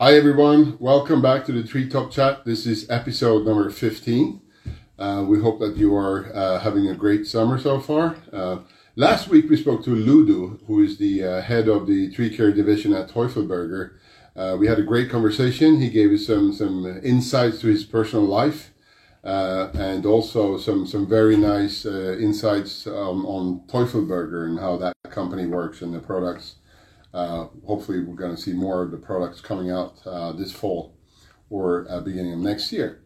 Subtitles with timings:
[0.00, 2.44] Hi everyone, welcome back to the Tree Talk Chat.
[2.44, 4.42] This is episode number 15.
[4.98, 8.16] Uh, we hope that you are uh, having a great summer so far.
[8.32, 8.58] Uh,
[8.96, 12.50] last week we spoke to Ludo, who is the uh, head of the tree care
[12.50, 13.92] division at Teufelberger.
[14.34, 15.80] Uh, we had a great conversation.
[15.80, 18.72] He gave us some, some insights to his personal life.
[19.22, 25.46] Uh, and also some some very nice insights um, on Teufelberger and how that company
[25.46, 26.56] works and the products.
[27.14, 30.94] Uh, hopefully, we're going to see more of the products coming out uh, this fall
[31.48, 33.00] or uh, beginning of next year.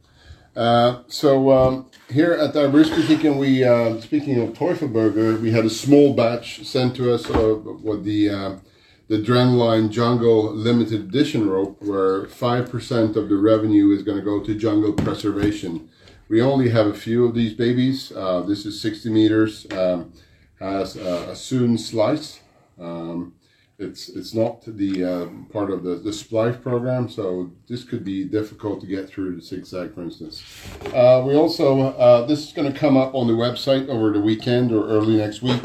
[0.56, 3.62] Uh, so um, here at the Arbeidsbutikken, we
[4.00, 8.58] speaking of Teufelberger, we had a small batch sent to us of what the
[9.08, 14.24] the drenaLINE Jungle limited edition rope, where five percent of the revenue is going to
[14.24, 15.88] go to jungle preservation.
[16.28, 18.12] We only have a few of these babies.
[18.12, 20.12] Uh, this is 60 meters, um,
[20.60, 22.40] has a, a Soon slice.
[22.78, 23.34] Um,
[23.78, 28.24] it's it's not the uh, part of the, the splice program, so this could be
[28.24, 30.42] difficult to get through the zigzag, for instance.
[30.86, 34.20] Uh, we also, uh, this is going to come up on the website over the
[34.20, 35.62] weekend or early next week.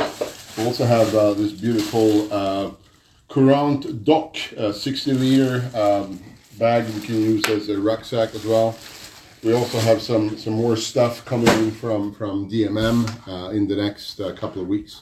[0.58, 2.72] We also have uh, this beautiful uh,
[3.28, 6.22] Courant Dock uh, 60 liter um,
[6.59, 8.77] bag you can use as a rucksack as well.
[9.44, 13.75] We also have some, some more stuff coming in from, from DMM uh, in the
[13.75, 15.02] next uh, couple of weeks.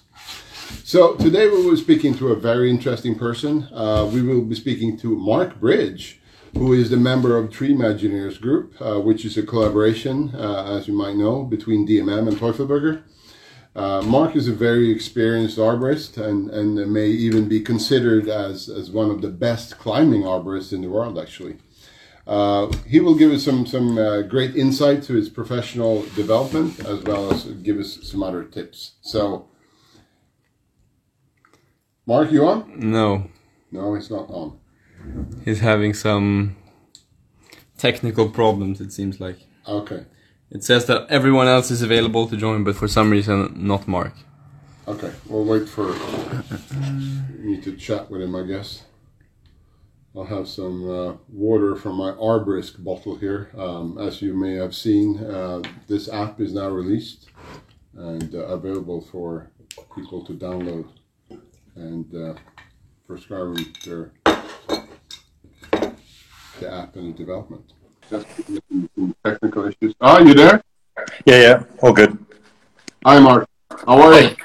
[0.83, 3.67] So today we will be speaking to a very interesting person.
[3.73, 6.19] Uh, we will be speaking to Mark Bridge,
[6.53, 10.87] who is the member of Tree Imagineers Group, uh, which is a collaboration, uh, as
[10.87, 13.03] you might know, between DMM and Teufelberger.
[13.73, 18.91] Uh, Mark is a very experienced arborist and, and may even be considered as, as
[18.91, 21.57] one of the best climbing arborists in the world, actually.
[22.27, 27.01] Uh, he will give us some some uh, great insight to his professional development as
[27.03, 28.93] well as give us some other tips.
[29.01, 29.47] So,
[32.11, 32.65] Mark, you on?
[32.77, 33.29] No.
[33.71, 34.59] No, he's not on.
[35.45, 36.57] He's having some
[37.77, 38.81] technical problems.
[38.81, 39.37] It seems like.
[39.65, 40.03] Okay.
[40.49, 44.13] It says that everyone else is available to join, but for some reason, not Mark.
[44.89, 45.87] Okay, we'll wait for
[47.39, 48.83] me to chat with him, I guess.
[50.13, 53.51] I'll have some uh, water from my Arbrisk bottle here.
[53.57, 57.29] Um, as you may have seen, uh, this app is now released
[57.95, 59.49] and uh, available for
[59.95, 60.89] people to download
[61.75, 62.33] and uh,
[63.07, 64.11] prescribe their
[66.59, 67.73] the app and the development.
[68.09, 69.93] Just some technical issues.
[70.01, 70.61] Are ah, you there?
[71.25, 72.17] Yeah, yeah, all good.
[73.05, 73.47] Hi, Mark.
[73.85, 74.35] How are you?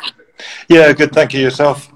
[0.69, 1.13] Yeah, good.
[1.13, 1.41] Thank you.
[1.41, 1.93] Yourself?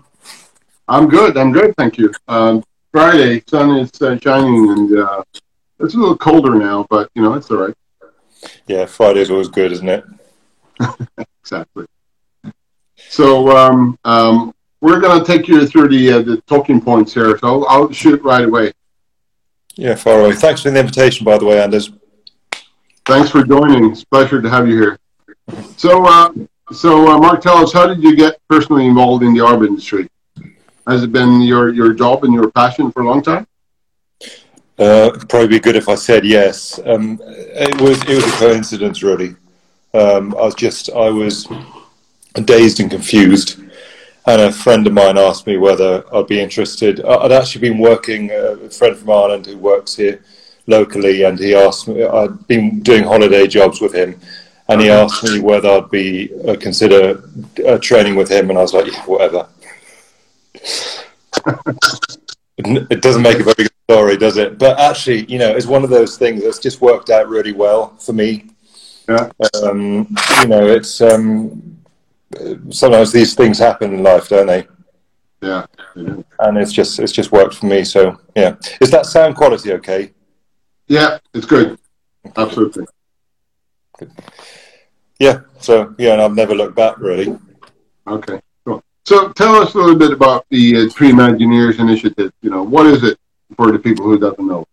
[0.88, 1.36] I'm good.
[1.36, 1.74] I'm good.
[1.76, 2.12] Thank you.
[2.28, 2.62] Um,
[2.92, 5.22] Friday, sun is uh, shining, and uh,
[5.78, 7.74] it's a little colder now, but you know it's all right.
[8.66, 10.04] Yeah, Friday's always good, isn't it?
[11.42, 11.86] exactly.
[12.96, 17.38] So um, um, we're going to take you through the uh, the talking points here.
[17.38, 18.72] So I'll shoot right away.
[19.76, 20.34] Yeah, far away.
[20.34, 21.90] Thanks for the invitation, by the way, Anders.
[23.06, 23.90] Thanks for joining.
[23.90, 24.98] It's a pleasure to have you here.
[25.76, 26.32] So, uh,
[26.72, 30.08] so uh, Mark, tell us, how did you get personally involved in the arbor industry?
[30.86, 33.46] Has it been your, your job and your passion for a long time?
[34.78, 36.80] Uh, probably good if I said yes.
[36.86, 39.36] Um, it was it was a coincidence, really.
[39.92, 41.46] Um, I was just I was
[42.44, 43.60] dazed and confused,
[44.26, 47.04] and a friend of mine asked me whether I'd be interested.
[47.04, 50.22] I'd actually been working uh, a friend from Ireland who works here
[50.66, 52.04] locally, and he asked me.
[52.04, 54.18] I'd been doing holiday jobs with him,
[54.68, 57.22] and he asked me whether I'd be uh, consider
[57.66, 59.48] uh, training with him, and I was like, yeah, whatever
[62.64, 64.58] it doesn't make a very good story, does it?
[64.58, 67.96] But actually, you know, it's one of those things that's just worked out really well
[67.96, 68.46] for me.
[69.08, 69.30] Yeah.
[69.62, 71.79] Um, you know, it's um,
[72.70, 74.66] sometimes these things happen in life, don't they?
[75.42, 75.66] Yeah.
[75.94, 77.84] And it's just it's just worked for me.
[77.84, 80.12] So yeah, is that sound quality okay?
[80.86, 81.78] Yeah, it's good.
[82.36, 82.86] Absolutely.
[83.98, 84.12] Good.
[85.18, 85.40] Yeah.
[85.60, 87.38] So yeah, and I've never looked back really.
[88.06, 88.40] Okay.
[89.10, 92.32] So tell us a little bit about the uh, Tree Imagineers Initiative.
[92.42, 93.18] You know, what is it
[93.56, 94.64] for the people who doesn't know?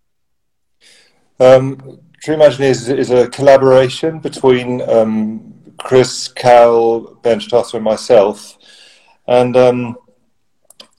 [1.39, 8.57] Um, Tree Imagineers is a collaboration between um, Chris, Cal, Ben Stosser, and myself.
[9.27, 9.97] And um,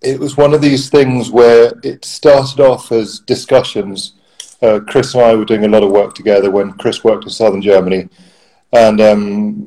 [0.02, 4.14] it was one of these things where it started off as discussions.
[4.62, 7.30] Uh, Chris and I were doing a lot of work together when Chris worked in
[7.30, 8.08] southern Germany
[8.72, 9.66] and um,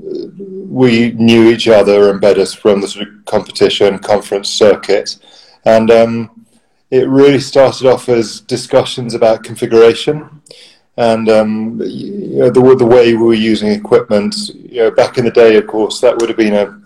[0.70, 5.18] we knew each other and us from the sort of competition conference circuit,
[5.66, 6.46] and um,
[6.92, 10.42] it really started off as discussions about configuration
[10.98, 14.36] and um, you know, the, the way we were using equipment.
[14.56, 16.82] You know, back in the day, of course, that would have been a,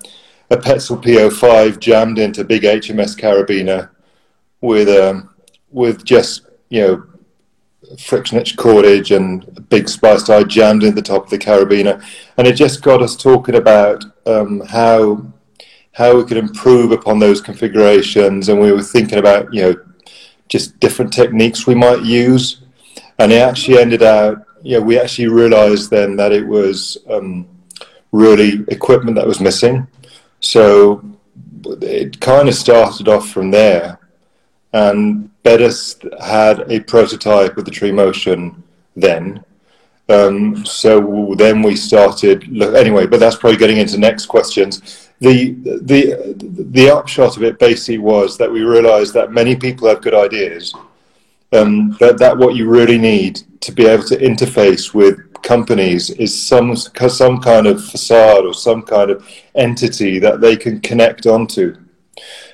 [0.53, 3.89] a Petzl P05 jammed into big HMS carabiner
[4.61, 5.29] with um,
[5.71, 7.03] with just you know
[7.99, 12.03] frictionless cordage and a big spliced eye jammed in the top of the carabiner,
[12.37, 15.25] and it just got us talking about um, how
[15.93, 19.75] how we could improve upon those configurations, and we were thinking about you know
[20.47, 22.61] just different techniques we might use,
[23.19, 24.45] and it actually ended out.
[24.61, 27.47] Yeah, we actually realised then that it was um,
[28.11, 29.87] really equipment that was missing,
[30.39, 31.03] so
[31.81, 33.99] it kind of started off from there
[34.75, 38.61] and Bettis had a prototype of the Tree Motion
[38.95, 39.43] then.
[40.09, 42.47] Um, so then we started.
[42.49, 45.09] Look, anyway, but that's probably getting into next questions.
[45.19, 45.51] The
[45.93, 50.13] the the upshot of it basically was that we realised that many people have good
[50.13, 50.73] ideas,
[51.53, 56.31] um, but that what you really need to be able to interface with companies is
[56.39, 61.75] some some kind of facade or some kind of entity that they can connect onto.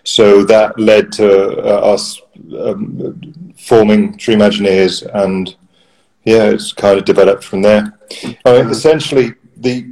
[0.04, 2.22] So that led to uh, us
[2.60, 5.56] um, forming Treeimagineers, and
[6.24, 7.98] yeah, it's kind of developed from there.
[8.46, 9.84] I mean, essentially, the,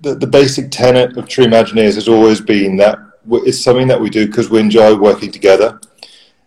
[0.00, 2.98] the, the basic tenet of Treeimagineers has always been that
[3.30, 5.78] it's something that we do because we enjoy working together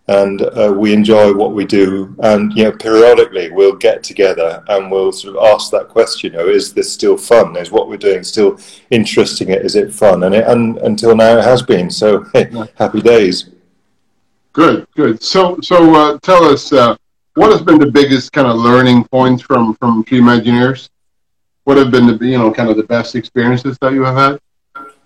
[0.07, 2.15] and uh, we enjoy what we do.
[2.19, 6.37] And you know, periodically we'll get together and we'll sort of ask that question: you
[6.37, 7.55] know, is this still fun?
[7.55, 8.59] Is what we're doing still
[8.89, 9.49] interesting?
[9.49, 10.23] Is it fun?
[10.23, 11.89] And, it, and until now, it has been.
[11.89, 12.25] So
[12.75, 13.49] happy days.
[14.53, 15.23] Good, good.
[15.23, 16.97] So, so uh, tell us uh,
[17.35, 20.89] what has been the biggest kind of learning points from from Treeimagineers?
[21.63, 24.39] What have been the you know kind of the best experiences that you have had?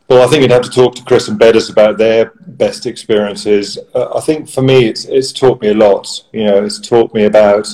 [0.08, 3.80] Well, I think you'd have to talk to Chris and Bettis about their best experiences.
[3.96, 6.24] Uh, I think for me, it's it's taught me a lot.
[6.32, 7.68] You know, it's taught me about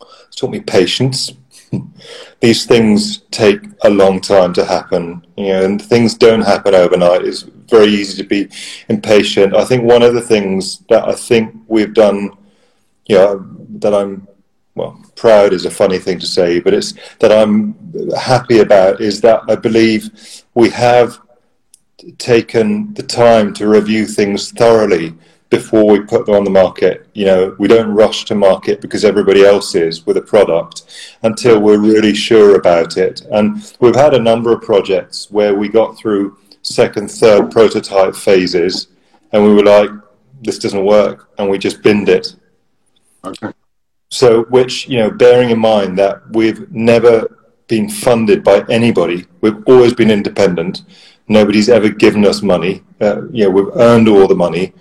[0.00, 1.32] it's taught me patience.
[2.40, 5.26] These things take a long time to happen.
[5.38, 7.24] You know, and things don't happen overnight.
[7.24, 8.50] It's very easy to be
[8.90, 9.56] impatient.
[9.56, 12.30] I think one of the things that I think we've done,
[13.06, 13.46] you know,
[13.78, 14.28] that I'm
[14.74, 17.74] well, proud is a funny thing to say, but it's that I'm
[18.14, 20.10] happy about is that I believe
[20.56, 21.20] we have
[22.16, 25.14] taken the time to review things thoroughly
[25.50, 27.06] before we put them on the market.
[27.12, 30.84] You know, we don't rush to market because everybody else is with a product
[31.22, 33.20] until we're really sure about it.
[33.30, 38.88] And we've had a number of projects where we got through second, third prototype phases
[39.32, 39.90] and we were like,
[40.40, 41.28] this doesn't work.
[41.38, 42.34] And we just binned it.
[43.24, 43.52] Okay.
[44.10, 47.35] So, which, you know, bearing in mind that we've never
[47.68, 50.82] been funded by anybody, we've always been independent.
[51.28, 52.82] Nobody's ever given us money.
[53.00, 54.72] Uh, you know, we've earned all the money,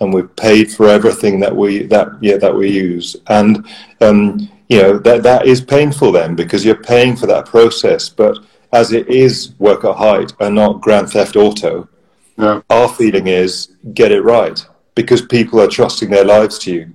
[0.00, 3.16] and we've paid for everything that we that yeah that we use.
[3.28, 3.66] And
[4.00, 8.08] um, you know that that is painful then because you're paying for that process.
[8.08, 8.38] But
[8.72, 11.88] as it is work at height and not Grand Theft Auto,
[12.36, 12.60] yeah.
[12.68, 14.64] our feeling is get it right
[14.94, 16.92] because people are trusting their lives to you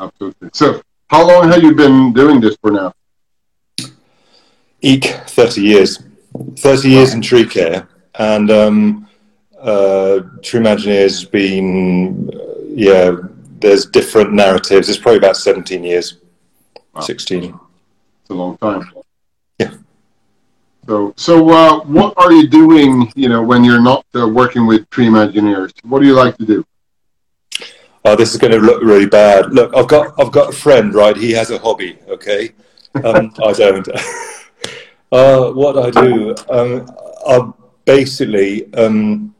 [0.00, 0.50] absolutely.
[0.52, 2.92] So, how long have you been doing this for now?
[4.82, 6.02] Eek, 30 years.
[6.58, 7.88] 30 years in tree care.
[8.16, 9.08] And um,
[9.60, 13.16] uh, Treeimagineers has been, uh, yeah,
[13.58, 14.88] there's different narratives.
[14.88, 16.18] It's probably about 17 years,
[16.94, 17.00] wow.
[17.00, 17.44] 16.
[17.44, 18.90] It's a long time.
[19.58, 19.74] Yeah.
[20.86, 24.88] So, so uh, what are you doing, you know, when you're not uh, working with
[24.90, 25.72] Treeimagineers?
[25.84, 26.64] What do you like to do?
[28.04, 29.52] oh, this is going to look really bad.
[29.52, 31.16] Look, I've got I've got a friend, right?
[31.16, 31.98] He has a hobby.
[32.08, 32.52] Okay,
[33.04, 33.88] um, I don't.
[35.12, 36.90] uh, what I do, um,
[37.26, 37.52] I
[37.84, 38.72] basically.
[38.74, 39.34] Um,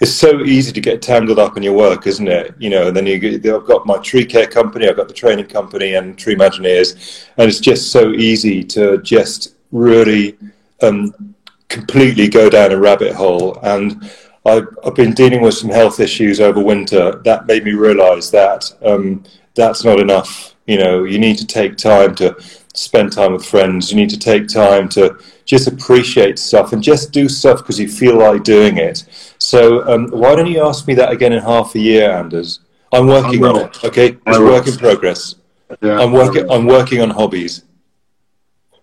[0.00, 2.54] it's so easy to get tangled up in your work, isn't it?
[2.58, 3.16] You know, and then you
[3.54, 7.60] I've got my tree care company, I've got the training company, and Treeimagineers, and it's
[7.60, 10.36] just so easy to just really
[10.82, 11.34] um,
[11.68, 13.58] completely go down a rabbit hole.
[13.62, 14.10] And
[14.44, 17.20] I've, I've been dealing with some health issues over winter.
[17.24, 20.54] That made me realise that um, that's not enough.
[20.66, 22.36] You know, you need to take time to
[22.76, 23.90] spend time with friends.
[23.90, 27.88] You need to take time to just appreciate stuff and just do stuff because you
[27.88, 29.04] feel like doing it.
[29.38, 32.60] So um, why don't you ask me that again in half a year, Anders?
[32.92, 33.84] I'm working on it.
[33.84, 35.36] Okay, it's work in progress.
[35.82, 36.48] Yeah, I'm working.
[36.50, 37.64] I'm working on hobbies.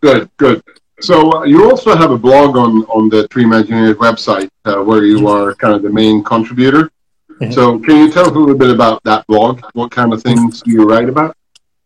[0.01, 0.61] Good, good.
[0.99, 5.27] So uh, you also have a blog on on the Treeimagineers website uh, where you
[5.27, 6.91] are kind of the main contributor.
[7.29, 7.51] Mm-hmm.
[7.51, 9.61] So can you tell us a little bit about that blog?
[9.73, 11.35] What kind of things do you write about?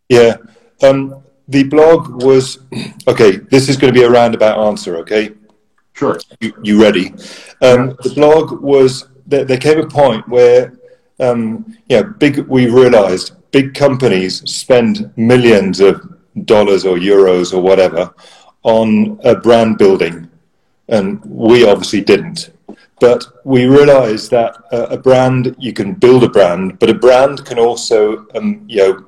[0.09, 0.37] Yeah,
[0.83, 2.59] um, the blog was
[3.07, 3.37] okay.
[3.37, 4.97] This is going to be a roundabout answer.
[4.97, 5.33] Okay.
[5.93, 6.19] Sure.
[6.41, 7.07] You, you ready?
[7.61, 10.77] Um, the blog was there, there came a point where
[11.19, 12.39] um, yeah, big.
[12.47, 16.01] We realised big companies spend millions of
[16.45, 18.13] dollars or euros or whatever
[18.63, 20.29] on a brand building,
[20.89, 22.51] and we obviously didn't.
[22.99, 27.45] But we realized that uh, a brand, you can build a brand, but a brand
[27.45, 29.05] can also, um, you know,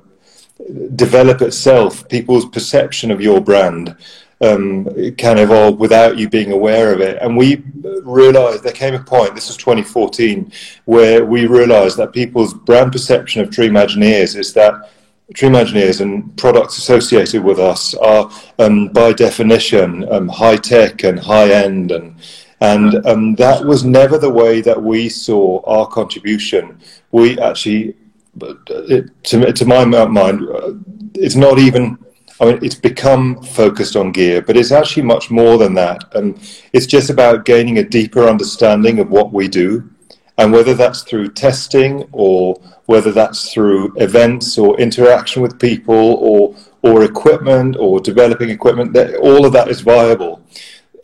[0.94, 2.08] develop itself.
[2.08, 3.96] People's perception of your brand
[4.40, 4.86] um,
[5.16, 7.18] can evolve without you being aware of it.
[7.20, 7.62] And we
[8.02, 10.50] realized there came a point, this was 2014,
[10.86, 14.90] where we realized that people's brand perception of Tree Imagineers is that
[15.34, 21.20] Tree Imagineers and products associated with us are, um, by definition, um, high tech and
[21.20, 22.16] high end, and
[22.62, 26.78] and um, that was never the way that we saw our contribution.
[27.10, 27.94] We actually,
[28.40, 30.72] it, to to my mind, uh,
[31.14, 31.98] it's not even
[32.40, 36.04] I mean, it's become focused on gear, but it's actually much more than that.
[36.14, 36.38] And
[36.72, 39.90] it's just about gaining a deeper understanding of what we do.
[40.38, 42.54] And whether that's through testing or
[42.86, 49.44] whether that's through events or interaction with people or, or equipment or developing equipment, all
[49.44, 50.42] of that is viable.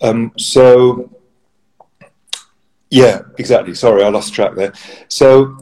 [0.00, 1.10] Um, so,
[2.88, 3.74] yeah, exactly.
[3.74, 4.72] Sorry, I lost track there.
[5.08, 5.58] So,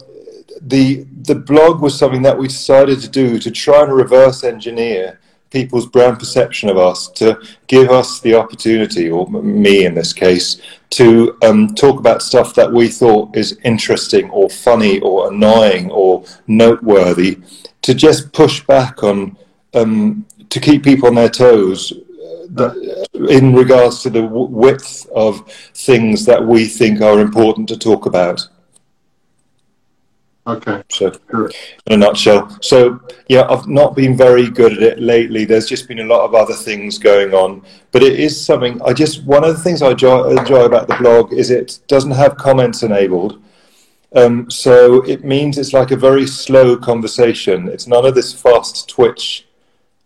[0.61, 5.19] the the blog was something that we decided to do to try and reverse engineer
[5.55, 10.61] people's brand perception of us to give us the opportunity, or me in this case,
[10.91, 16.25] to um, talk about stuff that we thought is interesting or funny or annoying or
[16.49, 17.39] noteworthy,
[17.83, 19.37] to just push back on,
[19.75, 21.93] um, to keep people on their toes
[22.59, 22.75] uh,
[23.29, 28.49] in regards to the width of things that we think are important to talk about.
[30.47, 30.83] Okay.
[30.91, 31.11] So,
[31.87, 32.59] in a nutshell.
[32.61, 35.47] So, yeah, I've not been very good at it lately.
[35.47, 38.81] There's just been a lot of other things going on, but it is something.
[38.83, 42.11] I just one of the things I enjoy, enjoy about the blog is it doesn't
[42.11, 43.43] have comments enabled.
[44.15, 47.69] Um, so it means it's like a very slow conversation.
[47.69, 49.47] It's none of this fast twitch,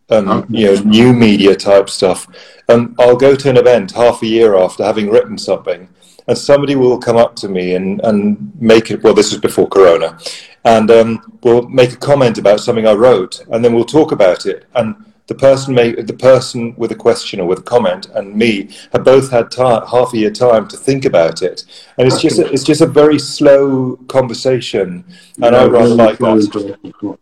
[0.09, 0.47] um, okay.
[0.51, 2.27] you know, new media type stuff.
[2.69, 5.89] Um, I'll go to an event half a year after having written something,
[6.29, 9.67] and somebody will come up to me and, and make it, well, this was before
[9.67, 10.19] Corona,
[10.65, 14.47] and um, will make a comment about something I wrote, and then we'll talk about
[14.47, 14.67] it.
[14.75, 14.95] And
[15.27, 19.05] the person, may, the person with a question or with a comment and me have
[19.05, 21.65] both had time, half a year time to think about it.
[21.97, 25.05] And it's just, a, it's just a very slow conversation,
[25.43, 27.19] and yeah, I rather like that.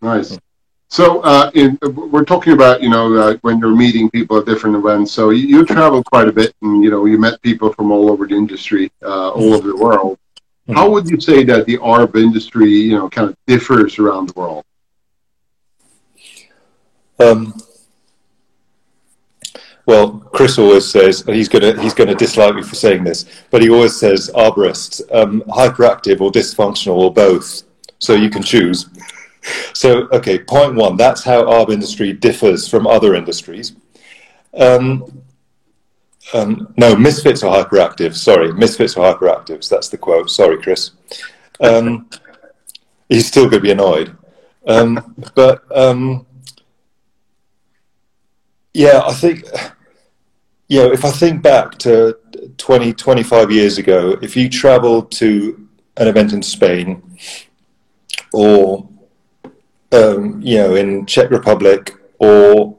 [0.00, 0.38] Nice.
[0.92, 4.76] So uh, in, we're talking about you know uh, when you're meeting people at different
[4.76, 5.10] events.
[5.10, 8.10] So you, you travel quite a bit, and you know you met people from all
[8.10, 10.18] over the industry, uh, all over the world.
[10.68, 10.74] Mm-hmm.
[10.74, 14.32] How would you say that the ARB industry, you know, kind of differs around the
[14.38, 14.64] world?
[17.18, 17.54] Um,
[19.86, 23.70] well, Chris always says he's gonna he's gonna dislike me for saying this, but he
[23.70, 27.62] always says arborists um, hyperactive or dysfunctional or both.
[27.98, 28.90] So you can choose
[29.72, 33.74] so, okay, point one, that's how our industry differs from other industries.
[34.54, 35.22] Um,
[36.34, 38.14] um, no, misfits are hyperactive.
[38.14, 39.68] Sorry, misfits are hyperactives.
[39.68, 40.30] That's the quote.
[40.30, 40.92] Sorry, Chris.
[41.60, 42.08] Um,
[43.08, 44.16] he's still going to be annoyed.
[44.66, 46.26] Um, but um,
[48.72, 49.44] yeah, I think,
[50.68, 52.16] you know, if I think back to
[52.56, 57.02] 20, 25 years ago, if you traveled to an event in Spain
[58.32, 58.88] or
[59.92, 62.78] um, you know, in Czech Republic or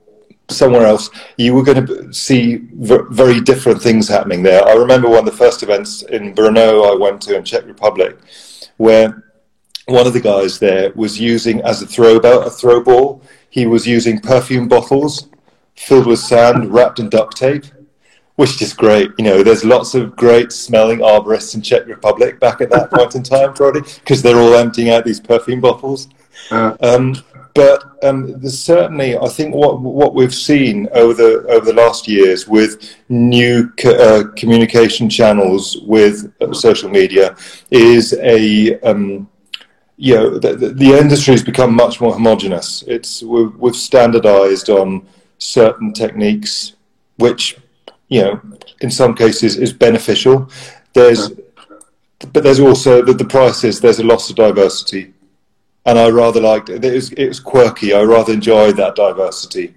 [0.50, 4.66] somewhere else, you were going to see very different things happening there.
[4.68, 8.18] I remember one of the first events in Brno I went to in Czech Republic,
[8.78, 9.24] where
[9.86, 13.22] one of the guys there was using as a throw a throw ball.
[13.50, 15.28] He was using perfume bottles
[15.76, 17.66] filled with sand wrapped in duct tape,
[18.36, 19.12] which is great.
[19.18, 23.16] You know, there's lots of great smelling arborists in Czech Republic back at that point
[23.16, 26.08] in time, probably because they're all emptying out these perfume bottles.
[26.52, 27.16] Uh, um,
[27.54, 32.48] but um, certainly, I think, what what we've seen over the over the last years
[32.48, 37.36] with new co- uh, communication channels with social media
[37.70, 39.30] is a um,
[39.98, 42.84] you know the, the industry has become much more homogenous.
[42.88, 45.06] It's we've, we've standardized on
[45.38, 46.74] certain techniques,
[47.18, 47.58] which
[48.08, 48.42] you know
[48.82, 50.50] in some cases is beneficial.
[50.94, 51.32] There's
[52.32, 53.80] but there's also the, the prices.
[53.80, 55.13] There's a loss of diversity
[55.86, 56.84] and I rather liked it.
[56.84, 57.94] It was, it was quirky.
[57.94, 59.74] I rather enjoyed that diversity,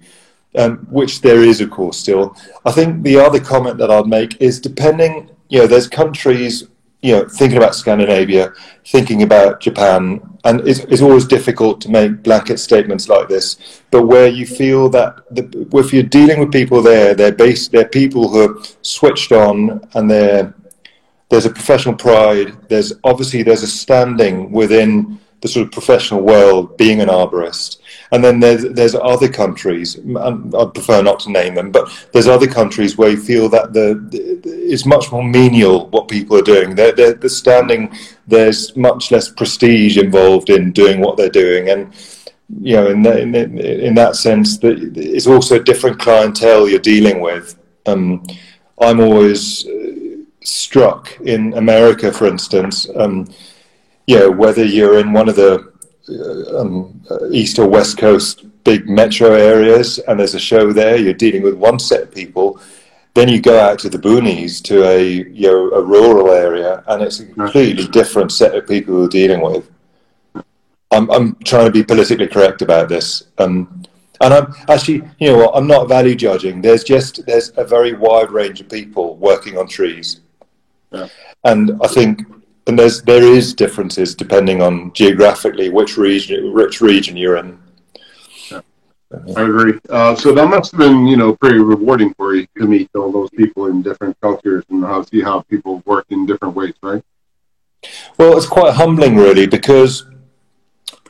[0.55, 2.35] um, which there is, of course, still.
[2.65, 6.67] I think the other comment that I'd make is depending, you know, there's countries,
[7.01, 8.53] you know, thinking about Scandinavia,
[8.85, 13.81] thinking about Japan, and it's, it's always difficult to make blanket statements like this.
[13.91, 17.87] But where you feel that the, if you're dealing with people there, they're based, they're
[17.87, 20.53] people who are switched on, and they're
[21.29, 22.55] there's a professional pride.
[22.69, 27.77] There's obviously there's a standing within the sort of professional world being an arborist.
[28.11, 32.27] And then there's there's other countries, and I prefer not to name them, but there's
[32.27, 34.19] other countries where you feel that the, the
[34.73, 36.75] it's much more menial what people are doing.
[36.75, 37.93] They're, they're, they're standing.
[38.27, 41.93] There's much less prestige involved in doing what they're doing, and
[42.61, 46.79] you know, in, the, in, in that sense, that it's also a different clientele you're
[46.79, 47.59] dealing with.
[47.85, 48.25] Um,
[48.79, 53.27] I'm always uh, struck in America, for instance, um,
[54.07, 55.71] you know, whether you're in one of the
[56.09, 60.97] uh, um, uh, east or west coast big metro areas and there's a show there,
[60.97, 62.59] you're dealing with one set of people.
[63.13, 67.01] Then you go out to the boonies, to a you know, a rural area, and
[67.01, 69.69] it's a completely different set of people you're dealing with.
[70.91, 73.23] I'm, I'm trying to be politically correct about this.
[73.39, 73.83] Um,
[74.21, 76.61] and I'm actually, you know what, I'm not value judging.
[76.61, 80.21] There's just, there's a very wide range of people working on trees.
[80.91, 81.07] Yeah.
[81.43, 82.21] And I think,
[82.67, 87.59] and there's, there is differences depending on geographically which region, which region you're in.
[88.51, 88.61] Yeah.
[89.35, 89.79] I agree.
[89.89, 93.11] Uh, so that must have been, you know, pretty rewarding for you to meet all
[93.11, 97.03] those people in different cultures and how see how people work in different ways, right?
[98.17, 100.05] Well, it's quite humbling, really, because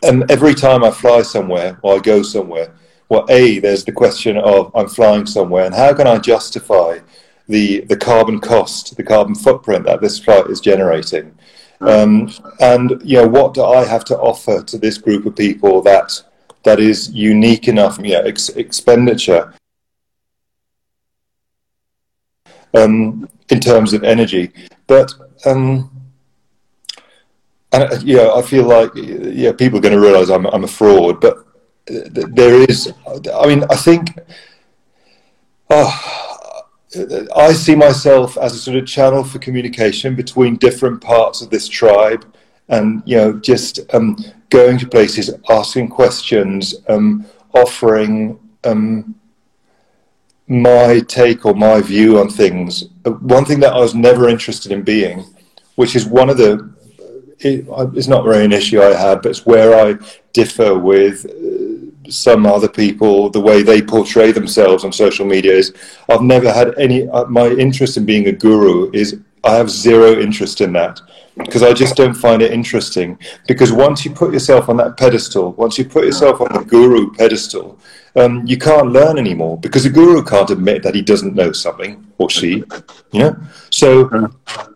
[0.07, 2.73] um, every time I fly somewhere or I go somewhere,
[3.09, 6.99] well, a there's the question of I'm flying somewhere, and how can I justify
[7.47, 11.33] the the carbon cost, the carbon footprint that this flight is generating,
[11.81, 15.81] um, and you know what do I have to offer to this group of people
[15.83, 16.21] that
[16.63, 19.53] that is unique enough, you know, ex- expenditure.
[22.73, 24.51] Um, in terms of energy,
[24.87, 25.13] but
[25.45, 25.89] um,
[27.71, 30.67] and uh, yeah, I feel like yeah, people are going to realise I'm I'm a
[30.67, 31.45] fraud, but
[31.87, 32.93] there is.
[33.07, 34.17] I mean, I think.
[35.69, 36.26] Oh,
[37.35, 41.67] I see myself as a sort of channel for communication between different parts of this
[41.67, 42.25] tribe,
[42.69, 44.17] and you know, just um,
[44.49, 49.15] going to places, asking questions, um, offering um,
[50.47, 52.85] my take or my view on things.
[53.05, 55.25] Uh, one thing that I was never interested in being,
[55.75, 56.73] which is one of the
[57.39, 59.97] it, it's not really an issue I had, but it's where I
[60.33, 61.66] differ with uh,
[62.09, 63.29] some other people.
[63.29, 65.73] The way they portray themselves on social media is
[66.09, 67.07] I've never had any.
[67.09, 70.99] Uh, my interest in being a guru is I have zero interest in that
[71.37, 73.17] because I just don't find it interesting.
[73.47, 77.11] Because once you put yourself on that pedestal, once you put yourself on the guru
[77.13, 77.79] pedestal,
[78.15, 82.05] um, you can't learn anymore because a guru can't admit that he doesn't know something
[82.17, 82.63] or she,
[83.11, 83.35] you know.
[83.69, 84.09] So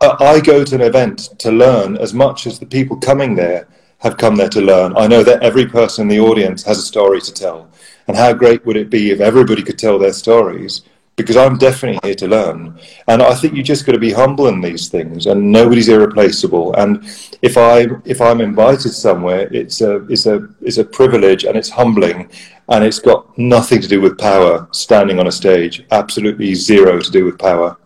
[0.02, 3.68] uh, I go to an event to learn as much as the people coming there
[4.02, 4.98] have come there to learn.
[4.98, 7.70] I know that every person in the audience has a story to tell,
[8.08, 10.82] and how great would it be if everybody could tell their stories?
[11.16, 14.48] Because I'm definitely here to learn, and I think you just got to be humble
[14.48, 16.74] in these things, and nobody's irreplaceable.
[16.76, 17.04] And
[17.42, 21.70] if I if I'm invited somewhere, it's a it's a it's a privilege, and it's
[21.70, 22.32] humbling,
[22.70, 27.12] and it's got nothing to do with power standing on a stage absolutely zero to
[27.12, 27.78] do with power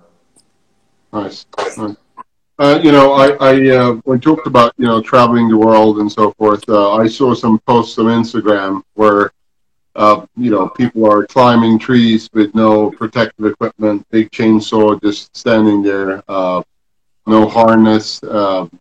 [1.12, 1.46] nice,
[1.78, 1.96] nice.
[2.58, 6.10] Uh, you know, I, I uh, when talked about you know traveling the world and
[6.10, 9.34] so forth, uh, I saw some posts on Instagram where
[9.96, 15.82] uh, you know people are climbing trees with no protective equipment, big chainsaw just standing
[15.82, 16.64] there, uh,
[17.28, 18.24] no harness,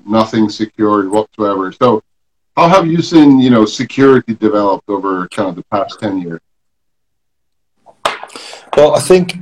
[0.07, 1.73] nothing secured whatsoever.
[1.73, 2.01] So,
[2.57, 6.41] how have you seen you know security developed over kind of the past ten years?
[8.77, 9.35] Well, I think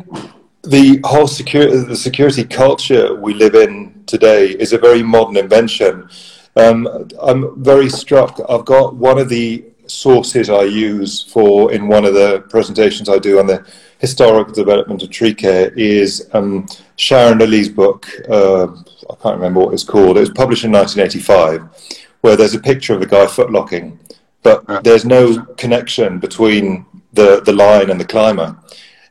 [0.62, 6.08] the whole security, the security culture we live in today is a very modern invention.
[6.56, 8.40] Um, I'm very struck.
[8.48, 13.18] I've got one of the sources I use for in one of the presentations I
[13.18, 13.66] do on the
[13.98, 18.08] historical development of tree care is um, Sharon Lilly's book.
[18.28, 20.16] Uh, I can't remember what it's called.
[20.16, 23.98] It was published in 1985, where there's a picture of the guy footlocking,
[24.42, 28.56] but there's no connection between the, the line and the climber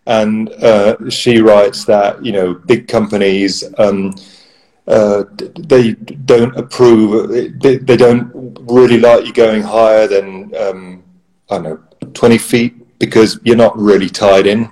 [0.08, 4.16] and uh, she writes that you know big companies um,
[4.88, 5.24] uh,
[5.60, 7.30] they don't approve
[7.62, 8.32] they, they, don't
[8.70, 11.04] really like you going higher than um,
[11.50, 14.72] I don't know 20 feet because you're not really tied in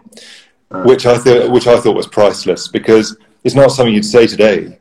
[0.84, 4.80] which I thought which I thought was priceless because it's not something you'd say today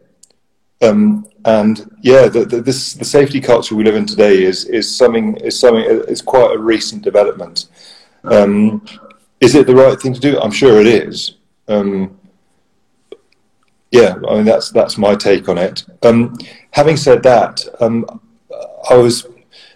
[0.81, 4.97] um, and yeah the, the, this the safety culture we live in today is is
[4.97, 7.67] something is something is quite a recent development
[8.25, 8.83] um,
[9.41, 10.39] is it the right thing to do?
[10.41, 11.37] I'm sure it is.
[11.69, 12.18] Um,
[13.91, 15.85] yeah, I mean that's that's my take on it.
[16.03, 16.37] Um,
[16.73, 18.21] having said that, um,
[18.91, 19.27] I was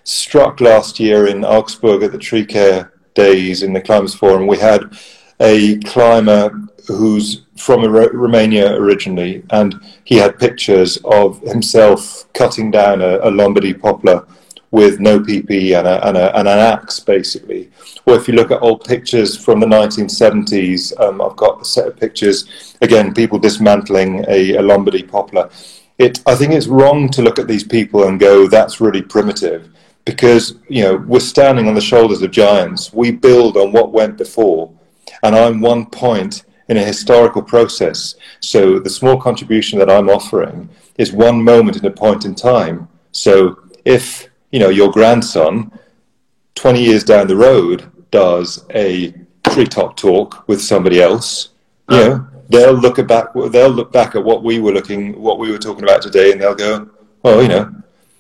[0.05, 4.47] struck last year in Augsburg at the Tree Care Days in the Climbers Forum.
[4.47, 4.97] We had
[5.41, 6.51] a climber
[6.89, 13.73] who's from Romania originally, and he had pictures of himself cutting down a, a Lombardy
[13.73, 14.27] poplar
[14.73, 17.71] with no PP and, a, and, a, and an axe, basically.
[18.07, 21.87] Or if you look at old pictures from the 1970s, um, I've got a set
[21.87, 25.49] of pictures, again, people dismantling a, a Lombardy poplar.
[25.99, 29.69] It, I think it's wrong to look at these people and go, that's really primitive.
[30.05, 32.93] because you know we're standing on the shoulders of giants.
[32.93, 34.73] We build on what went before,
[35.23, 38.15] and I'm one point in a historical process.
[38.41, 42.89] So the small contribution that I'm offering is one moment in a point in time.
[43.13, 45.73] So if you know your grandson,
[46.55, 49.13] 20 years down the road, does a
[49.51, 51.49] treetop talk with somebody else,
[51.91, 52.09] you uh-huh.
[52.09, 53.29] know, they'll look at back.
[53.35, 56.41] They'll look back at what we were looking, what we were talking about today, and
[56.41, 56.89] they'll go,
[57.23, 57.75] "Well, you know,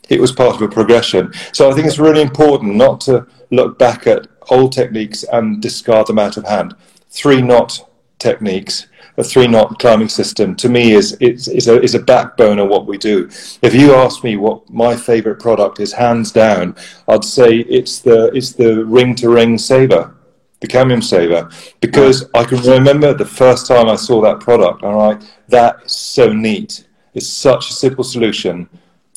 [0.09, 3.79] it was part of a progression." So I think it's really important not to look
[3.79, 6.75] back at old techniques and discard them out of hand.
[7.11, 11.94] Three knot techniques, a three knot climbing system, to me is is, is a is
[11.94, 13.29] a backbone of what we do.
[13.62, 16.77] If you ask me what my favourite product is, hands down,
[17.09, 20.14] I'd say it's the it's the ring to ring saver
[20.62, 24.85] the Cambium Saver because I can remember the first time I saw that product.
[24.85, 26.87] All right, that is so neat.
[27.14, 28.68] It's such a simple solution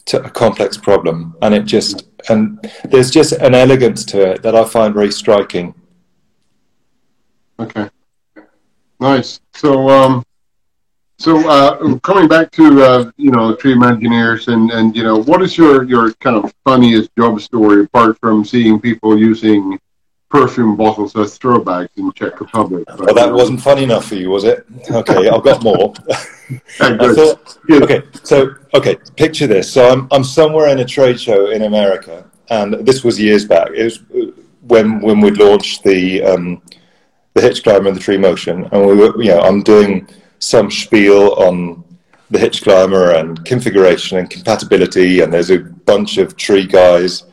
[0.05, 4.55] to a complex problem, and it just and there's just an elegance to it that
[4.55, 5.75] I find very striking.
[7.59, 7.89] Okay,
[9.05, 9.39] nice.
[9.53, 10.25] So, um,
[11.17, 15.41] so uh, coming back to uh, you know Tree Imagineers, and and you know what
[15.41, 19.79] is your your kind of funniest job story apart from seeing people using
[20.29, 22.83] perfume bottles as throw bags in Czech Republic.
[22.99, 24.65] Well, that wasn't funny enough for you, was it?
[24.89, 25.93] Okay, I've got more.
[27.15, 29.71] thought, okay, so okay, picture this.
[29.71, 33.69] So I'm I'm somewhere in a trade show in America, and this was years back.
[33.73, 34.31] It was uh,
[34.67, 36.61] when when we launched the um,
[37.35, 40.07] the hitch climber and the tree motion, and we were you know I'm doing
[40.39, 41.83] some spiel on
[42.31, 47.25] the hitch climber and configuration and compatibility, and there's a bunch of tree guys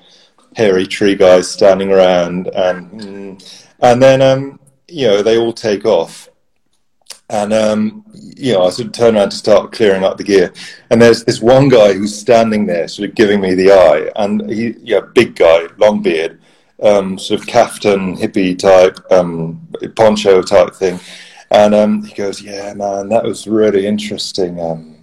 [0.56, 5.84] hairy tree guys standing around, and mm, and then um, you know they all take
[5.84, 6.28] off,
[7.30, 10.52] and um, you know I sort of turn around to start clearing up the gear,
[10.90, 14.48] and there's this one guy who's standing there, sort of giving me the eye, and
[14.50, 16.40] he, yeah, big guy, long beard,
[16.82, 19.66] um, sort of kaftan hippie type, um,
[19.96, 20.98] poncho type thing,
[21.50, 24.96] and um, he goes, "Yeah, man, that was really interesting, um,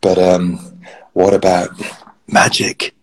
[0.00, 0.80] but um,
[1.12, 1.70] what about
[2.26, 2.94] magic?"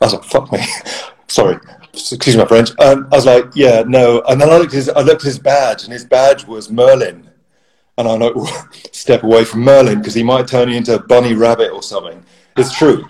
[0.00, 0.64] I was like, fuck me.
[1.28, 1.58] Sorry.
[1.92, 2.70] Excuse my French.
[2.78, 4.22] Um, I was like, yeah, no.
[4.28, 6.70] And then I looked, at his, I looked at his badge, and his badge was
[6.70, 7.28] Merlin.
[7.96, 8.34] And I'm like,
[8.92, 12.24] step away from Merlin because he might turn you into a bunny rabbit or something.
[12.56, 13.04] It's true.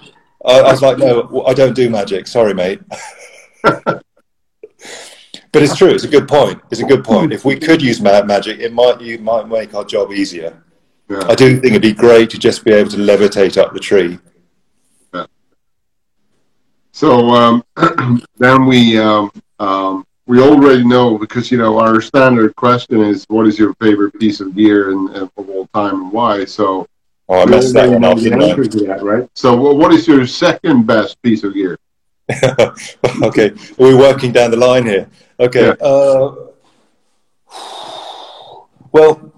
[0.44, 2.26] I, I was like, no, I don't do magic.
[2.26, 2.80] Sorry, mate.
[5.52, 5.88] but it's true.
[5.88, 6.60] It's a good point.
[6.70, 7.32] It's a good point.
[7.32, 10.62] If we could use magic, it might you might make our job easier.
[11.08, 11.22] Yeah.
[11.26, 14.18] I do think it'd be great to just be able to levitate up the tree
[16.98, 17.62] so um,
[18.38, 19.30] then we um,
[19.60, 24.18] um, we already know because you know our standard question is what is your favorite
[24.18, 26.44] piece of gear and, and of all time and why.
[26.44, 26.88] So
[27.28, 28.18] oh, I messed that one up.
[28.18, 29.28] Answer to that, right?
[29.34, 31.78] So well, what is your second best piece of gear?
[33.22, 35.08] okay, we're working down the line here.
[35.40, 35.66] Okay.
[35.66, 35.86] Yeah.
[35.86, 36.34] Uh,
[38.92, 39.32] well,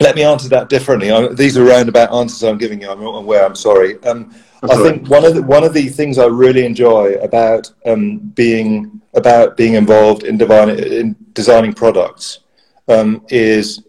[0.00, 1.10] let me answer that differently.
[1.10, 2.90] I, these are roundabout answers I'm giving you.
[2.90, 3.44] I'm not aware.
[3.44, 4.00] I'm sorry.
[4.04, 8.18] Um, I think one of the, one of the things I really enjoy about um,
[8.18, 12.40] being about being involved in, divine, in designing products
[12.88, 13.84] um, is,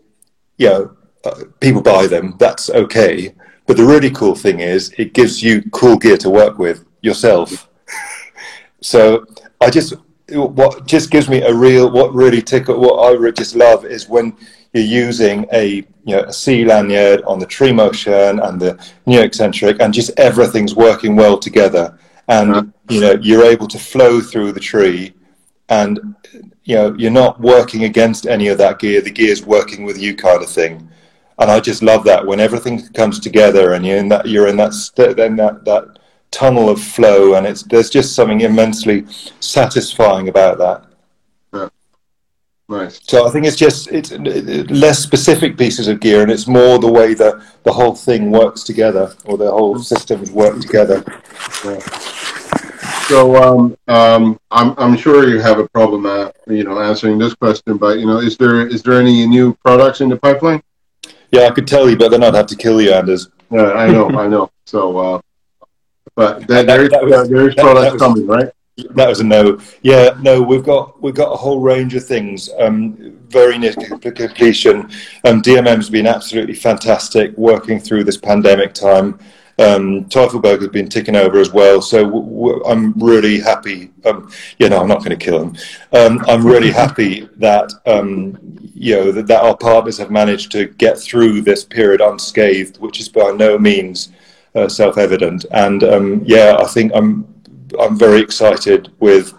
[0.58, 2.36] you know, uh, people buy them.
[2.40, 3.36] That's okay.
[3.68, 7.69] But the really cool thing is, it gives you cool gear to work with yourself.
[8.82, 9.26] So
[9.62, 9.94] I just
[10.32, 14.36] what just gives me a real what really tickle what I just love is when
[14.74, 19.22] you're using a you know a C lanyard on the tree motion and the new
[19.22, 21.98] eccentric, and just everything's working well together.
[22.28, 22.66] And uh-huh.
[22.90, 25.14] you know you're able to flow through the tree,
[25.70, 26.16] and
[26.64, 29.02] you know you're not working against any of that gear.
[29.02, 30.90] The gear's working with you, kind of thing.
[31.40, 34.58] And I just love that when everything comes together, and you're in that you're in
[34.58, 35.99] that st- then that that
[36.32, 39.06] tunnel of flow, and it's there's just something immensely
[39.40, 40.86] satisfying about that.
[42.70, 43.00] Nice.
[43.08, 44.12] So I think it's just it's
[44.70, 48.62] less specific pieces of gear, and it's more the way that the whole thing works
[48.62, 51.04] together, or the whole systems work together.
[51.66, 51.80] Yeah.
[53.08, 57.34] So um, um, I'm I'm sure you have a problem, at, you know, answering this
[57.34, 60.62] question, but you know, is there is there any new products in the pipeline?
[61.32, 63.30] Yeah, I could tell you, but then I'd have to kill you, Anders.
[63.50, 64.52] Yeah, I know, I know.
[64.66, 65.22] So, uh,
[66.20, 68.50] but that, that, that was, products was, coming, right?
[68.90, 69.58] That was a no.
[69.84, 70.42] Yeah, no.
[70.42, 72.50] We've got we've got a whole range of things.
[72.60, 74.82] Um, very near completion.
[75.24, 79.18] Um, DMM's been absolutely fantastic working through this pandemic time.
[79.60, 83.92] Um, Teufelberg has been ticking over as well, so w- w- I'm really happy.
[84.04, 85.56] Um, yeah, no, I'm not going to kill him.
[85.94, 88.38] Um, I'm really happy that um,
[88.76, 93.00] you know that, that, our partners have managed to get through this period unscathed, which
[93.00, 94.10] is by no means
[94.56, 95.46] uh, self-evident.
[95.52, 97.28] And um, yeah, I think I'm
[97.80, 99.34] I'm very excited with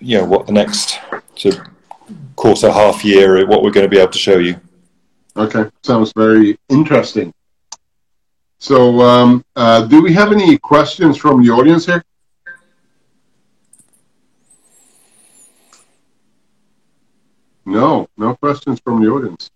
[0.00, 1.00] you know what the next
[1.36, 1.66] sort of
[2.36, 4.60] course a half year what we're going to be able to show you.
[5.36, 7.32] Okay, sounds very interesting.
[8.58, 12.02] So, um, uh, do we have any questions from the audience here?
[17.66, 19.50] No, no questions from the audience.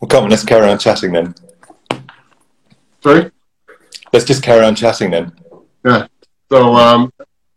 [0.00, 1.34] Well, come on, let's carry on chatting then.
[3.02, 3.30] Sorry?
[4.12, 5.32] Let's just carry on chatting then.
[5.84, 6.06] Yeah.
[6.50, 7.12] So, um,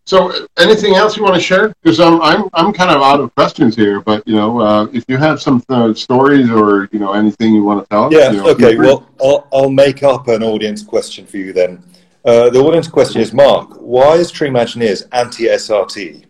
[0.06, 1.74] so anything else you want to share?
[1.82, 5.06] Because I'm, I'm, I'm kind of out of questions here, but you know, uh, if
[5.08, 8.32] you have some uh, stories or you know anything you want to tell, yeah.
[8.32, 8.78] You know, okay.
[8.78, 11.84] Well, I'll, I'll make up an audience question for you then.
[12.26, 16.26] Uh, the audience question is, Mark, why is Tree Imagineers anti-SRT?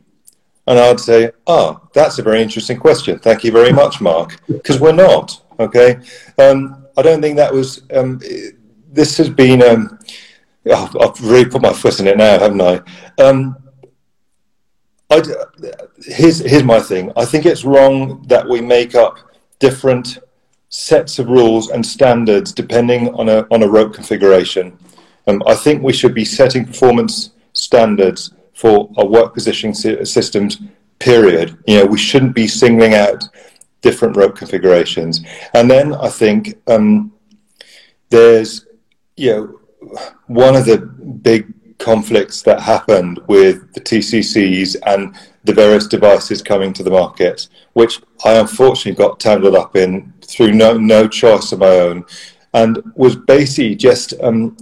[0.66, 3.20] And I'd say, ah, oh, that's a very interesting question.
[3.20, 4.40] Thank you very much, Mark.
[4.48, 5.40] Because we're not.
[5.60, 6.00] Okay.
[6.40, 7.84] Um, I don't think that was.
[7.94, 8.20] Um,
[8.94, 9.62] this has been.
[9.62, 10.00] Um,
[10.68, 12.82] oh, I've really put my foot in it now, haven't I?
[13.22, 13.58] Um,
[15.10, 15.28] I'd,
[16.06, 17.12] here's here's my thing.
[17.16, 19.18] I think it's wrong that we make up
[19.60, 20.20] different
[20.70, 24.78] sets of rules and standards depending on a on a rope configuration.
[25.28, 30.60] Um, I think we should be setting performance standards for our work positioning systems.
[31.00, 31.58] Period.
[31.68, 33.28] You know, we shouldn't be singling out
[33.82, 35.22] different rope configurations.
[35.54, 37.12] And then I think um,
[38.10, 38.66] there's
[39.16, 39.60] you know
[40.28, 46.72] one of the big conflicts that happened with the TCCs and the various devices coming
[46.74, 51.60] to the market, which I unfortunately got tangled up in through no, no choice of
[51.60, 52.06] my own,
[52.54, 54.56] and was basically just, um,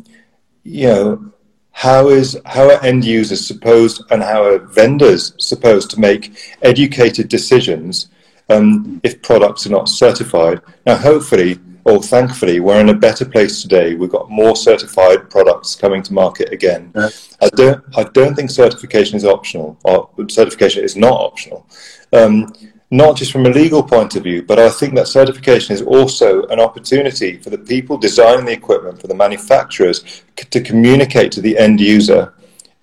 [0.63, 1.31] you know,
[1.73, 7.29] how is how are end users supposed and how are vendors supposed to make educated
[7.29, 8.09] decisions
[8.49, 10.61] um, if products are not certified?
[10.85, 13.95] Now, hopefully, or thankfully, we're in a better place today.
[13.95, 16.91] We've got more certified products coming to market again.
[16.95, 17.09] Yeah.
[17.41, 21.65] I don't, I don't think certification is optional, or certification is not optional.
[22.13, 22.53] Um,
[22.93, 26.43] not just from a legal point of view, but I think that certification is also
[26.47, 31.57] an opportunity for the people designing the equipment, for the manufacturers, to communicate to the
[31.57, 32.33] end user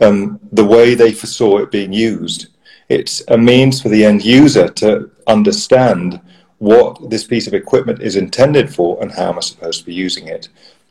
[0.00, 2.48] um, the way they foresaw it being used.
[2.88, 6.20] It's a means for the end user to understand
[6.58, 9.94] what this piece of equipment is intended for and how am I supposed to be
[9.94, 10.48] using it.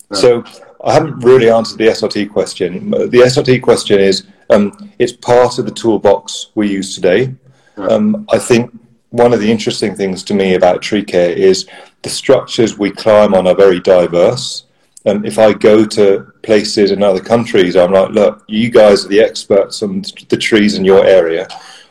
[0.10, 0.20] Right.
[0.20, 0.44] So
[0.84, 2.92] I haven't really answered the SRT question.
[2.92, 7.36] The SRT question is um, it's part of the toolbox we use today.
[7.76, 7.92] Right.
[7.92, 8.72] Um, I think
[9.10, 11.68] one of the interesting things to me about tree care is
[12.02, 14.64] the structures we climb on are very diverse.
[15.06, 19.10] Um, if I go to places in other countries, I'm like, look, you guys are
[19.10, 21.48] the experts on the trees in your area,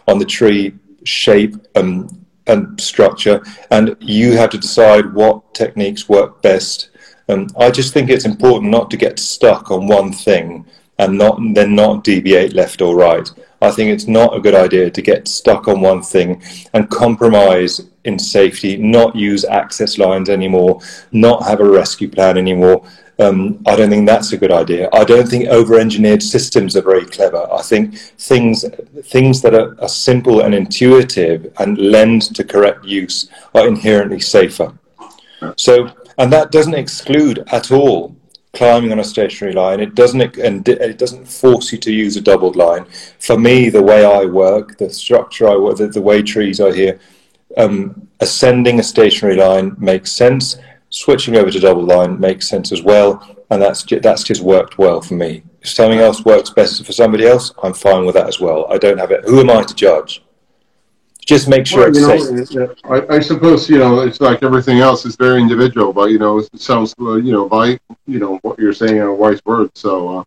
[0.06, 2.10] on the tree shape and
[2.46, 6.90] and structure, and you have to decide what techniques work best.
[7.28, 10.64] Um, I just think it's important not to get stuck on one thing
[10.98, 13.30] and not then not deviate left or right.
[13.60, 16.42] I think it's not a good idea to get stuck on one thing
[16.74, 20.80] and compromise in safety, not use access lines anymore,
[21.12, 22.86] not have a rescue plan anymore,
[23.18, 24.88] um, I don't think that's a good idea.
[24.92, 27.48] I don't think over-engineered systems are very clever.
[27.50, 28.64] I think things
[29.04, 34.78] things that are, are simple and intuitive and lend to correct use are inherently safer.
[35.56, 38.14] So, and that doesn't exclude at all
[38.52, 39.80] climbing on a stationary line.
[39.80, 42.84] It doesn't and it doesn't force you to use a doubled line.
[43.18, 46.72] For me, the way I work, the structure I work, the, the way trees are
[46.72, 46.98] here,
[47.56, 50.56] um, ascending a stationary line makes sense
[50.90, 54.78] switching over to double line makes sense as well, and that's ju- that's just worked
[54.78, 55.42] well for me.
[55.62, 58.66] If something else works better for somebody else, I'm fine with that as well.
[58.70, 59.24] I don't have it.
[59.24, 60.22] Who am I to judge?
[61.24, 62.78] Just make sure well, it's know, safe.
[62.84, 65.04] I, I, suppose you know it's like everything else.
[65.04, 68.72] It's very individual, but you know it sounds you know by you know what you're
[68.72, 69.72] saying are wise words.
[69.74, 70.20] So.
[70.20, 70.24] Uh,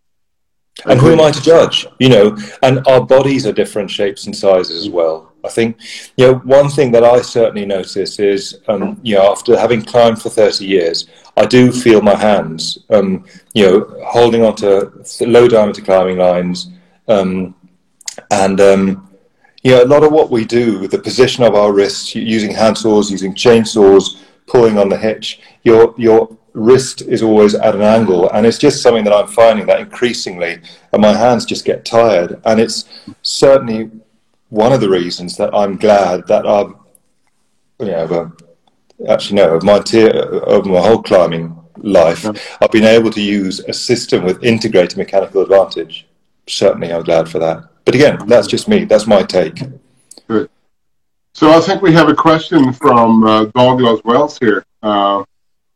[0.85, 1.85] and who am I to judge?
[1.99, 5.28] You know, and our bodies are different shapes and sizes as well.
[5.49, 5.77] I think,
[6.15, 10.21] you know, one thing that I certainly notice is, um, you know, after having climbed
[10.21, 11.07] for 30 years,
[11.37, 16.69] I do feel my hands, um, you know, holding onto low diameter climbing lines.
[17.07, 17.55] Um,
[18.29, 19.09] and, um,
[19.63, 23.09] you know, a lot of what we do, the position of our wrists, using handsaws,
[23.09, 28.29] using chainsaws, pulling on the hitch, your, your wrist is always at an angle.
[28.29, 30.61] And it's just something that I'm finding that increasingly,
[30.93, 32.39] and my hands just get tired.
[32.45, 32.85] And it's
[33.23, 33.89] certainly
[34.49, 36.73] one of the reasons that I'm glad that I've,
[37.79, 38.31] you know,
[39.07, 42.33] actually no, of my tier, of my whole climbing life, yeah.
[42.61, 46.07] I've been able to use a system with integrated mechanical advantage.
[46.47, 47.69] Certainly, I'm glad for that.
[47.85, 48.85] But again, that's just me.
[48.85, 49.61] That's my take.
[50.27, 50.49] Good.
[51.33, 54.65] So I think we have a question from uh, Douglas Wells here.
[54.81, 55.23] Uh,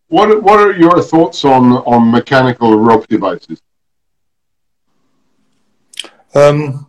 [0.08, 3.62] what What are your thoughts on on mechanical rope devices?
[6.36, 6.88] Um,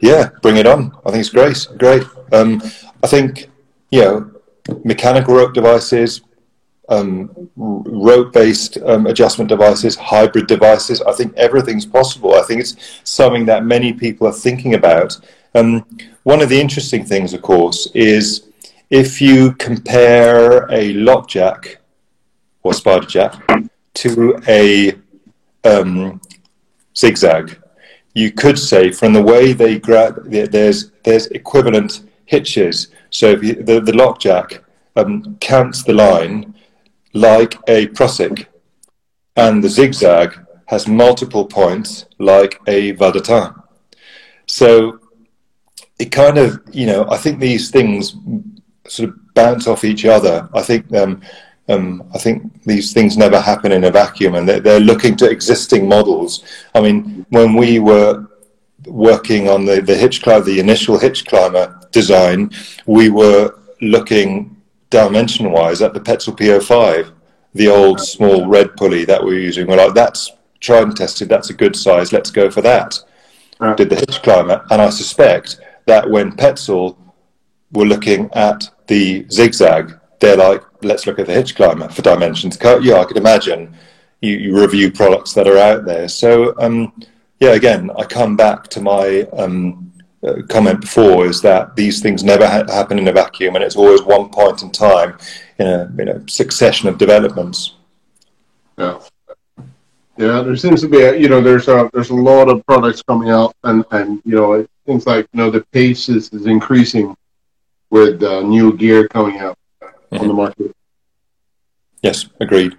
[0.00, 0.96] yeah, bring it on.
[1.04, 1.66] I think it's great.
[1.78, 2.02] Great.
[2.32, 2.62] Um,
[3.02, 3.50] I think
[3.90, 4.30] you know
[4.84, 6.22] mechanical rope devices,
[6.88, 11.00] um, rope-based um, adjustment devices, hybrid devices.
[11.02, 12.34] I think everything's possible.
[12.34, 15.18] I think it's something that many people are thinking about.
[15.54, 15.86] Um,
[16.24, 18.48] one of the interesting things, of course, is
[18.90, 21.78] if you compare a lock jack
[22.62, 23.34] or spider jack
[23.94, 24.92] to a
[25.64, 26.20] um,
[26.96, 27.58] zigzag,
[28.14, 32.88] you could say from the way they grab, there's there's equivalent hitches.
[33.10, 34.64] So you, the the lock jack
[34.96, 36.54] um, counts the line
[37.12, 38.46] like a Prusik,
[39.36, 43.62] and the zigzag has multiple points like a Valdotain.
[44.46, 45.00] So
[45.98, 48.16] it kind of, you know, I think these things
[48.86, 50.48] sort of bounce off each other.
[50.54, 51.20] I think um,
[51.68, 55.30] um, I think these things never happen in a vacuum, and they're, they're, looking to
[55.30, 56.44] existing models.
[56.74, 58.26] I mean, when we were
[58.86, 62.50] working on the the hitch climber, the initial hitch climber design,
[62.86, 64.56] we were looking
[64.90, 67.12] dimension-wise at the Petzl P05,
[67.54, 69.66] the old small red pulley that we we're using.
[69.66, 71.28] We're like, that's tried and tested.
[71.28, 72.12] That's a good size.
[72.12, 72.98] Let's go for that.
[73.76, 76.96] Did the hitch climber, and I suspect that when Petzl
[77.72, 82.58] were looking at the zigzag, they're like, let's look at the hitch climber for dimensions.
[82.62, 83.74] Yeah, I could imagine
[84.20, 86.08] you, you review products that are out there.
[86.08, 86.92] So, um,
[87.40, 89.92] yeah, again, I come back to my um,
[90.26, 93.76] uh, comment before is that these things never ha- happen in a vacuum, and it's
[93.76, 95.18] always one point in time
[95.58, 97.74] in a, in a succession of developments.
[98.78, 98.98] Yeah.
[100.16, 103.02] Yeah, there seems to be, a, you know, there's a there's a lot of products
[103.02, 107.16] coming out, and and you know, things like you know the pace is, is increasing
[107.90, 109.58] with uh, new gear coming out
[110.14, 110.22] mm-hmm.
[110.22, 110.76] on the market.
[112.02, 112.76] Yes, agreed.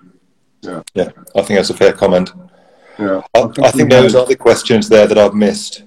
[0.62, 2.32] Yeah, yeah, I think that's a fair comment.
[2.98, 5.84] Yeah, I, I think, I think those are the questions there that I've missed.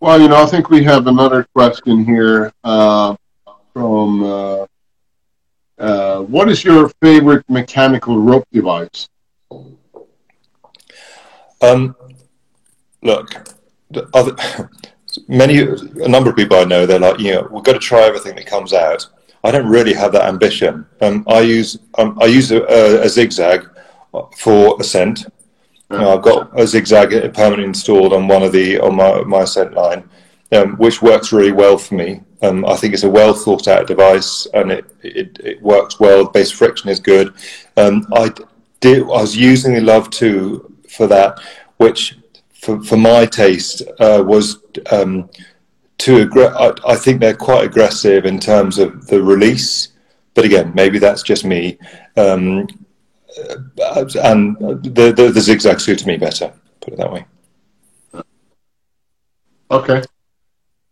[0.00, 3.16] Well, you know, I think we have another question here uh,
[3.72, 4.22] from.
[4.22, 4.66] Uh,
[5.78, 9.08] uh, what is your favorite mechanical rope device?
[11.60, 11.94] Um,
[13.02, 13.54] look,
[14.12, 14.34] other,
[15.28, 18.02] many a number of people I know they're like, you know, we've got to try
[18.02, 19.06] everything that comes out.
[19.44, 20.86] I don't really have that ambition.
[21.00, 22.62] Um, I use um, I use a,
[23.02, 23.68] a, zigzag
[24.36, 25.26] for ascent.
[25.90, 29.42] You know, I've got a zigzag permanently installed on one of the on my my
[29.42, 30.08] ascent line,
[30.52, 32.22] um, which works really well for me.
[32.42, 36.24] Um, I think it's a well thought out device and it, it, it works well.
[36.24, 37.34] The Base friction is good.
[37.76, 38.32] Um, I
[38.80, 41.40] did I was using the Love Two for that,
[41.78, 42.18] which
[42.60, 44.58] for, for my taste, uh, was
[44.90, 45.30] um,
[45.98, 46.26] too.
[46.26, 46.54] Aggr-
[46.86, 49.88] I, I, think they're quite aggressive in terms of the release,
[50.34, 51.78] but again, maybe that's just me.
[52.16, 52.66] Um,
[53.80, 56.52] uh, and the, the, the zigzag suited me better.
[56.80, 57.26] Put it that way.
[59.70, 60.02] Okay.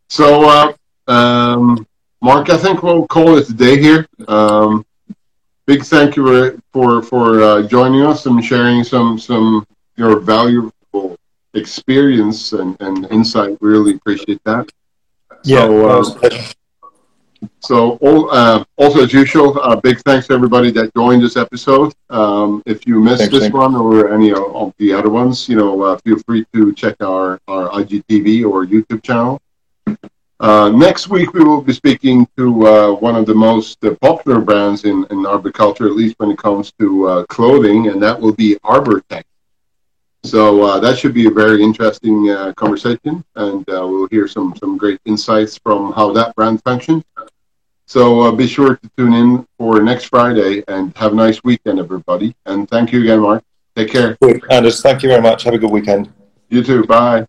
[0.09, 1.87] So, uh, um,
[2.21, 4.07] Mark, I think we'll call it a day here.
[4.29, 4.85] Um,
[5.67, 9.67] big thank you for for uh, joining us and sharing some some
[9.97, 11.17] your valuable
[11.55, 13.57] experience and, and insight.
[13.61, 14.71] Really appreciate that.
[15.47, 15.67] Yeah.
[15.67, 16.49] So, uh,
[17.61, 21.95] so all, uh, also as usual, uh, big thanks to everybody that joined this episode.
[22.11, 25.83] Um, if you missed thanks, this one or any of the other ones, you know,
[25.83, 29.41] uh, feel free to check our, our IGTV or YouTube channel.
[30.39, 34.41] Uh, next week, we will be speaking to uh, one of the most uh, popular
[34.41, 38.33] brands in, in arboriculture, at least when it comes to uh, clothing, and that will
[38.33, 39.23] be Arbortec.
[40.27, 44.77] So uh, that should be a very interesting uh, conversation, and we'll hear some, some
[44.77, 47.05] great insights from how that brand functions.
[47.87, 52.35] So be sure to tune in for next Friday, and have a nice weekend, everybody.
[52.45, 53.45] And thank you again, Mark.
[53.77, 54.19] Take care.
[54.51, 55.45] Anders, thank you very much.
[55.45, 56.13] Have a good weekend.
[56.49, 56.85] You too.
[56.85, 57.27] Bye.